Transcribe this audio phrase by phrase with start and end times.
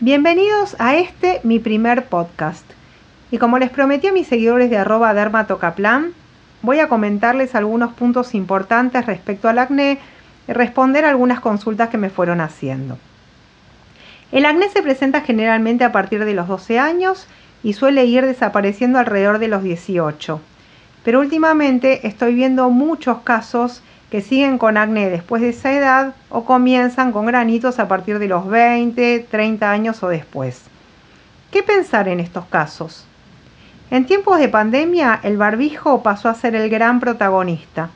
[0.00, 2.68] Bienvenidos a este mi primer podcast.
[3.30, 6.14] Y como les prometí a mis seguidores de arroba dermatocaplan,
[6.62, 10.00] voy a comentarles algunos puntos importantes respecto al acné
[10.48, 12.98] y responder algunas consultas que me fueron haciendo.
[14.32, 17.28] El acné se presenta generalmente a partir de los 12 años
[17.62, 20.40] y suele ir desapareciendo alrededor de los 18.
[21.04, 23.80] Pero últimamente estoy viendo muchos casos
[24.14, 28.28] que siguen con acné después de esa edad o comienzan con granitos a partir de
[28.28, 30.62] los 20, 30 años o después.
[31.50, 33.06] ¿Qué pensar en estos casos?
[33.90, 37.90] En tiempos de pandemia, el barbijo pasó a ser el gran protagonista.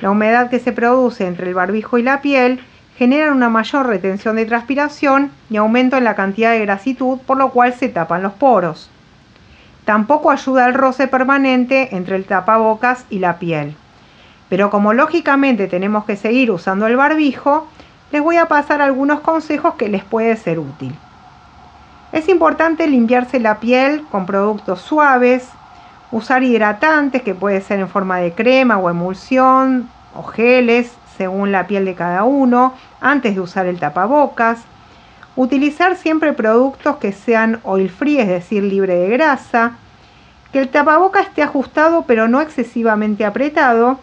[0.00, 2.58] La humedad que se produce entre el barbijo y la piel
[2.96, 7.52] genera una mayor retención de transpiración y aumento en la cantidad de grasitud, por lo
[7.52, 8.90] cual se tapan los poros.
[9.84, 13.76] Tampoco ayuda el roce permanente entre el tapabocas y la piel.
[14.48, 17.66] Pero como lógicamente tenemos que seguir usando el barbijo,
[18.12, 20.94] les voy a pasar algunos consejos que les puede ser útil.
[22.12, 25.48] Es importante limpiarse la piel con productos suaves,
[26.12, 31.66] usar hidratantes que puede ser en forma de crema o emulsión o geles según la
[31.66, 34.60] piel de cada uno antes de usar el tapabocas.
[35.34, 39.72] Utilizar siempre productos que sean oil free, es decir, libre de grasa.
[40.52, 43.98] Que el tapabocas esté ajustado pero no excesivamente apretado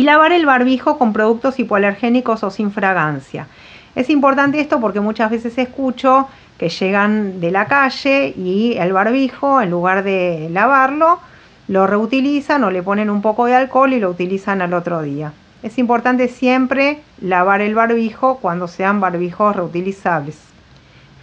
[0.00, 3.48] y lavar el barbijo con productos hipoalergénicos o sin fragancia.
[3.94, 6.26] Es importante esto porque muchas veces escucho
[6.56, 11.20] que llegan de la calle y el barbijo, en lugar de lavarlo,
[11.68, 15.34] lo reutilizan o le ponen un poco de alcohol y lo utilizan al otro día.
[15.62, 20.38] Es importante siempre lavar el barbijo cuando sean barbijos reutilizables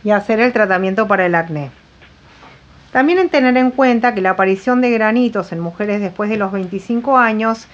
[0.03, 1.72] y hacer el tratamiento para el acné.
[2.91, 6.52] También en tener en cuenta que la aparición de granitos en mujeres después de los
[6.52, 7.67] 25 años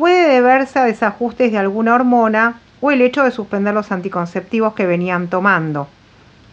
[0.00, 4.86] puede deberse a desajustes de alguna hormona o el hecho de suspender los anticonceptivos que
[4.86, 5.88] venían tomando.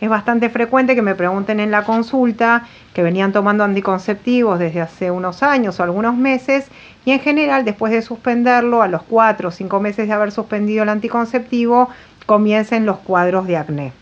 [0.02, 5.12] Es bastante frecuente que me pregunten en la consulta que venían tomando anticonceptivos desde hace
[5.12, 6.68] unos años o algunos meses
[7.06, 10.84] y en general después de suspenderlo, a los 4 o 5 meses de haber suspendido
[10.84, 11.88] el anticonceptivo,
[12.26, 13.94] comiencen los cuadros de acné.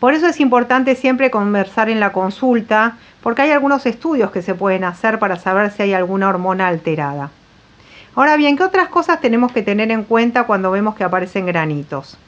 [0.00, 4.54] Por eso es importante siempre conversar en la consulta porque hay algunos estudios que se
[4.54, 7.28] pueden hacer para saber si hay alguna hormona alterada.
[8.14, 12.18] Ahora bien, ¿qué otras cosas tenemos que tener en cuenta cuando vemos que aparecen granitos?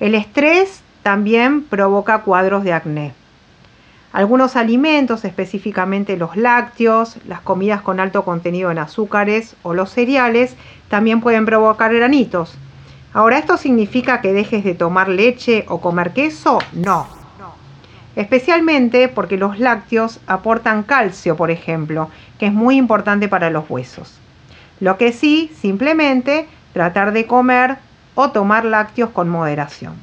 [0.00, 3.12] El estrés también provoca cuadros de acné.
[4.12, 10.56] Algunos alimentos, específicamente los lácteos, las comidas con alto contenido en azúcares o los cereales,
[10.88, 12.54] también pueden provocar granitos.
[13.14, 16.58] Ahora, ¿esto significa que dejes de tomar leche o comer queso?
[16.72, 17.06] No.
[18.16, 24.18] Especialmente porque los lácteos aportan calcio, por ejemplo, que es muy importante para los huesos.
[24.82, 27.76] Lo que sí, simplemente tratar de comer
[28.16, 29.94] o tomar lácteos con moderación.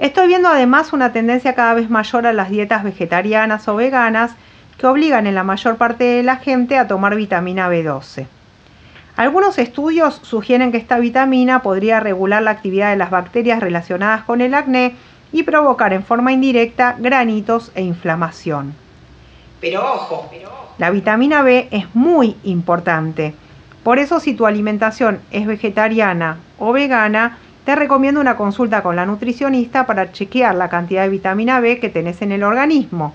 [0.00, 4.32] Estoy viendo además una tendencia cada vez mayor a las dietas vegetarianas o veganas
[4.76, 8.26] que obligan en la mayor parte de la gente a tomar vitamina B12.
[9.14, 14.40] Algunos estudios sugieren que esta vitamina podría regular la actividad de las bacterias relacionadas con
[14.40, 14.96] el acné
[15.30, 18.74] y provocar en forma indirecta granitos e inflamación.
[19.60, 20.30] Pero ojo,
[20.78, 23.34] la vitamina B es muy importante.
[23.82, 29.06] Por eso si tu alimentación es vegetariana o vegana, te recomiendo una consulta con la
[29.06, 33.14] nutricionista para chequear la cantidad de vitamina B que tenés en el organismo.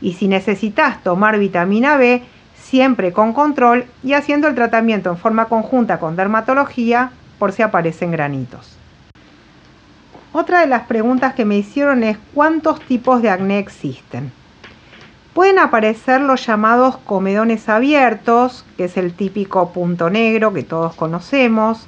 [0.00, 2.22] Y si necesitas tomar vitamina B,
[2.54, 8.10] siempre con control y haciendo el tratamiento en forma conjunta con dermatología por si aparecen
[8.10, 8.76] granitos.
[10.32, 14.32] Otra de las preguntas que me hicieron es cuántos tipos de acné existen.
[15.36, 21.86] Pueden aparecer los llamados comedones abiertos, que es el típico punto negro que todos conocemos.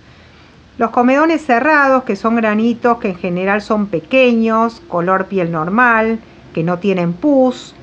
[0.77, 6.19] Los comedones cerrados, que son granitos que en general son pequeños, color piel normal,
[6.53, 7.75] que no tienen pus.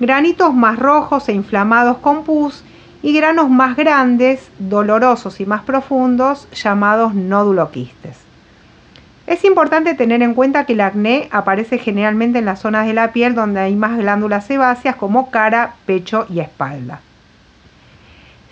[0.00, 2.64] Granitos más rojos e inflamados con pus
[3.00, 8.29] y granos más grandes, dolorosos y más profundos, llamados nóduloquistes.
[9.30, 13.12] Es importante tener en cuenta que el acné aparece generalmente en las zonas de la
[13.12, 16.98] piel donde hay más glándulas sebáceas como cara, pecho y espalda.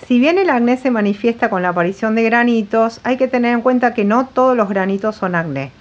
[0.06, 3.60] Si bien el acné se manifiesta con la aparición de granitos, hay que tener en
[3.60, 5.72] cuenta que no todos los granitos son acné.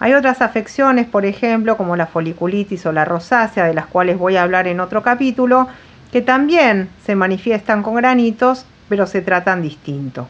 [0.00, 4.34] Hay otras afecciones, por ejemplo, como la foliculitis o la rosácea, de las cuales voy
[4.34, 5.68] a hablar en otro capítulo,
[6.10, 10.26] que también se manifiestan con granitos, pero se tratan distinto.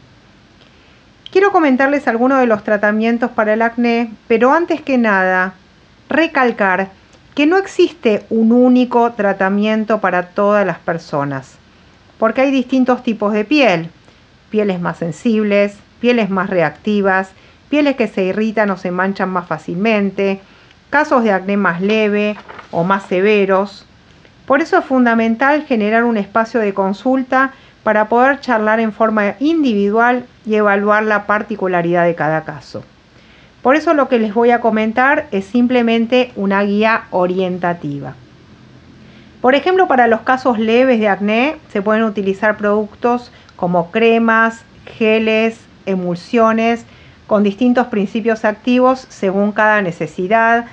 [1.35, 5.55] Quiero comentarles algunos de los tratamientos para el acné, pero antes que nada,
[6.09, 6.91] recalcar
[7.35, 11.57] que no existe un único tratamiento para todas las personas,
[12.21, 13.91] porque hay distintos tipos de piel,
[14.49, 17.31] pieles más sensibles, pieles más reactivas,
[17.69, 20.41] pieles que se irritan o se manchan más fácilmente,
[20.89, 22.37] casos de acné más leve
[22.71, 23.85] o más severos.
[24.47, 27.55] Por eso es fundamental generar un espacio de consulta
[27.85, 32.83] para poder charlar en forma individual y evaluar la particularidad de cada caso.
[33.63, 38.15] Por eso lo que les voy a comentar es simplemente una guía orientativa.
[39.41, 44.65] Por ejemplo, para los casos leves de acné se pueden utilizar productos como cremas,
[44.99, 46.85] geles, emulsiones,
[47.27, 50.67] con distintos principios activos según cada necesidad.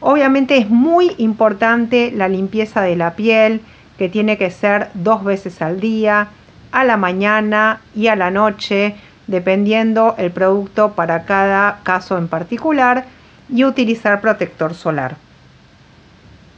[0.00, 3.60] Obviamente es muy importante la limpieza de la piel,
[3.98, 6.28] que tiene que ser dos veces al día,
[6.76, 8.96] a la mañana y a la noche,
[9.26, 13.06] dependiendo el producto para cada caso en particular,
[13.48, 15.16] y utilizar protector solar.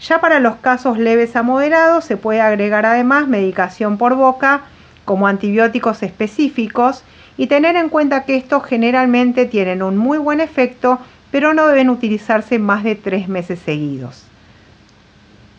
[0.00, 4.62] Ya para los casos leves a moderados se puede agregar además medicación por boca
[5.05, 7.05] como antibióticos específicos
[7.37, 10.99] y tener en cuenta que estos generalmente tienen un muy buen efecto
[11.31, 14.27] pero no deben utilizarse más de tres meses seguidos.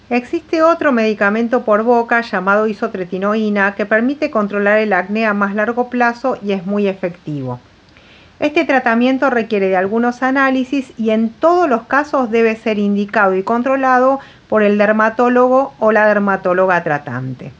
[0.09, 5.91] Existe otro medicamento por boca llamado isotretinoína que permite controlar el acné a más largo
[5.91, 7.59] plazo y es muy efectivo.
[8.39, 13.43] Este tratamiento requiere de algunos análisis y en todos los casos debe ser indicado y
[13.43, 17.51] controlado por el dermatólogo o la dermatóloga tratante.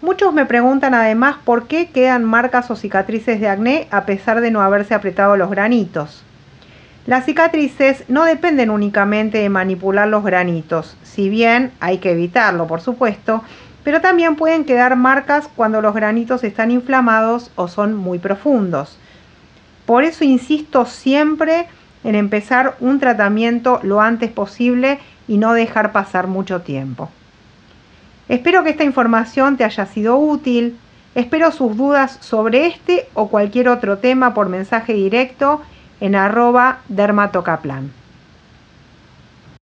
[0.00, 4.50] Muchos me preguntan además por qué quedan marcas o cicatrices de acné a pesar de
[4.50, 6.22] no haberse apretado los granitos.
[7.06, 12.80] Las cicatrices no dependen únicamente de manipular los granitos, si bien hay que evitarlo, por
[12.80, 13.44] supuesto,
[13.84, 18.98] pero también pueden quedar marcas cuando los granitos están inflamados o son muy profundos.
[19.86, 21.68] Por eso insisto siempre
[22.02, 24.98] en empezar un tratamiento lo antes posible
[25.28, 27.08] y no dejar pasar mucho tiempo.
[28.28, 30.76] Espero que esta información te haya sido útil.
[31.14, 35.62] Espero sus dudas sobre este o cualquier otro tema por mensaje directo
[36.00, 37.90] en arroba dermatocaplan.